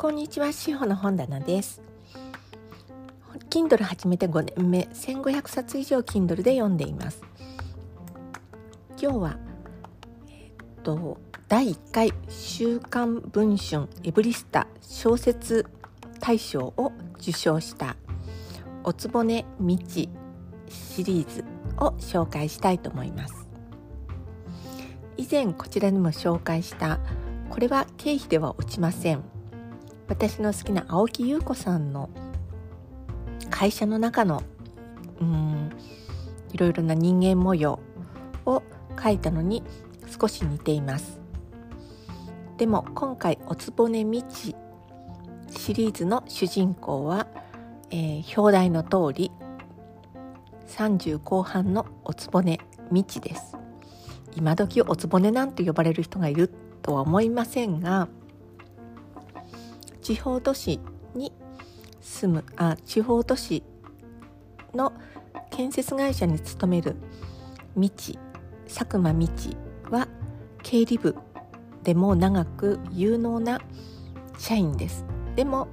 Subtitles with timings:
[0.00, 1.82] こんにちは、しほの本棚です。
[3.50, 7.22] Kindle 始めて5年目、1500冊以上 Kindle で読んでいます。
[8.98, 9.38] 今日は、
[10.26, 11.18] えっと、
[11.48, 15.66] 第1回週刊文春エブリスタ小説
[16.18, 17.94] 大賞を受賞した
[18.84, 20.08] おつぼねみち
[20.66, 21.44] シリーズ
[21.76, 23.46] を紹介したいと思います。
[25.18, 27.00] 以前こちらにも紹介した
[27.50, 29.39] これは経費では落ちません
[30.10, 32.10] 私の好きな青木優子さんの
[33.48, 34.42] 会社の中の
[35.20, 35.70] うん
[36.52, 37.78] いろいろな人間模様
[38.44, 38.64] を
[38.96, 39.62] 描いたのに
[40.20, 41.20] 少し似ています。
[42.58, 44.56] でも今回「おつぼねみち」
[45.56, 47.28] シリーズの主人公は、
[47.90, 49.30] えー、表題の通り
[50.66, 52.58] 30後半のおつぼね
[52.90, 53.56] みちです。
[54.34, 56.52] 今時おつぼねなんて呼ばれる人がいる
[56.82, 58.08] とは思いませんが
[60.10, 60.80] 地方都市
[61.14, 61.32] に
[62.00, 63.62] 住むあ地方都市
[64.74, 64.92] の
[65.52, 66.96] 建設会社に勤める
[67.76, 67.88] 道
[68.66, 69.28] 佐久間道
[69.88, 70.08] は
[70.64, 71.14] 経理部
[71.84, 73.60] でも長く有能な
[74.36, 75.04] 社員です。
[75.36, 75.68] でも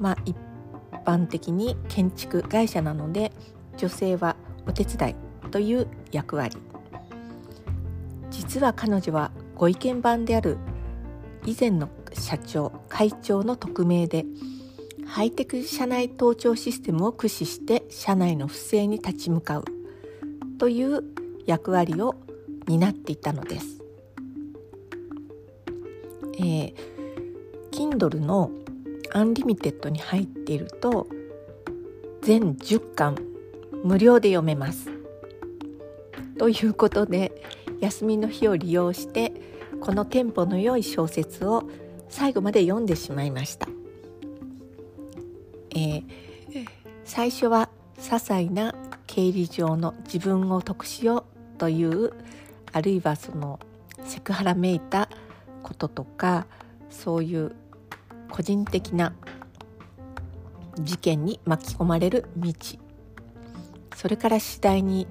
[0.00, 0.34] まあ一
[1.04, 3.32] 般的に建築会社なので
[3.76, 5.14] 女性はお手伝い
[5.50, 6.56] という役割。
[8.30, 10.56] 実は彼女はご意見番である
[11.44, 12.72] 以前の社長。
[12.98, 14.26] 会長の匿名で
[15.06, 19.64] ハイテク社内盗聴システムを駆使して社内の不正に立ち向かう
[20.58, 21.04] という
[21.46, 22.16] 役割を
[22.66, 23.84] 担っていたのです。
[26.40, 26.74] えー、
[27.70, 28.50] Kindle の
[29.12, 31.06] アンリミテッドに入っていると
[32.22, 33.14] 全10巻
[33.84, 34.90] 無料で読めます。
[36.36, 37.44] ということで
[37.78, 39.32] 休みの日を利用して
[39.80, 41.70] このテンポの良い小説を
[42.08, 43.68] 最後まで読んでしまいました、
[45.70, 46.04] えー、
[47.04, 48.74] 最初は些細な
[49.06, 51.24] 経理上の自分を得しよ
[51.56, 52.12] うという
[52.72, 53.58] あるいはその
[54.04, 55.08] セクハラめいた
[55.62, 56.46] こととか
[56.90, 57.54] そういう
[58.30, 59.12] 個人的な
[60.78, 62.52] 事件に巻き込まれる道。
[63.96, 65.08] それから次第に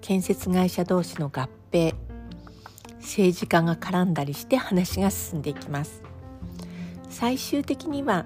[0.00, 1.94] 建設会社同士の合併
[3.00, 6.11] 政治家が絡んだりして話が進んでいきます。
[7.12, 8.24] 最終的には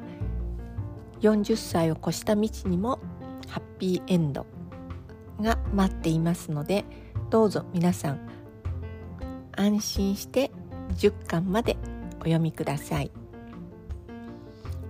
[1.21, 3.01] 40歳を越した道にも
[3.49, 4.47] ハッピーエンド
[5.41, 6.85] が待っていますので
[7.29, 8.21] どうぞ皆さん
[9.57, 10.53] 安心して
[10.99, 11.77] 10巻まで
[12.21, 13.11] お読みください。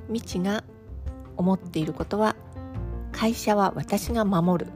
[0.08, 0.62] 未知が
[1.36, 2.36] 思っていることは
[3.12, 4.72] 会社は私が守る。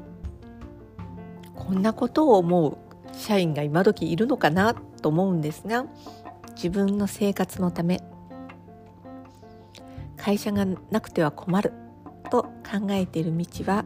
[1.55, 2.79] こんなことを思う
[3.13, 5.85] 社員が今時いるのかなと思うんですが
[6.55, 8.01] 自分の生活のため
[10.21, 11.73] 会社がなくては困る。
[12.31, 13.85] と考えている道は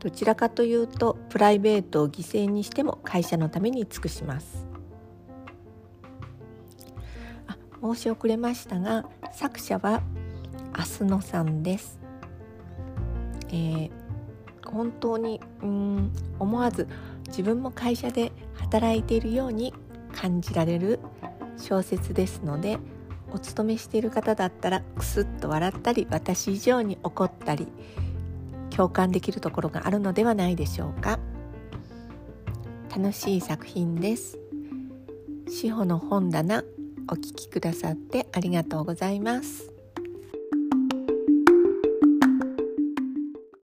[0.00, 4.66] どちらかというとプライベートを犠牲にしても会社のために尽くします。
[7.46, 10.02] あ申し遅れましたが作者は
[10.76, 11.98] 明日野さんです、
[13.48, 13.90] えー、
[14.64, 16.86] 本当にうん思わず
[17.26, 19.74] 自分も会社で働いているように
[20.14, 21.00] 感じられる
[21.56, 22.78] 小説ですので
[23.32, 27.68] お勤めしている方だったらクスッと笑ったり私以上に怒ったり
[28.70, 31.18] 共感できるところがあるのではないでしょうか。
[32.94, 34.38] 楽しい作品です。
[35.48, 36.62] 志保の本棚
[37.10, 39.77] お聞きくださってありがとうございます。